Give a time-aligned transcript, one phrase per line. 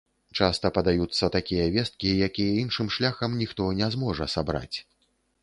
[0.43, 4.77] Часта падаюцца такія весткі, якія іншым шляхам ніхто не зможа сабраць.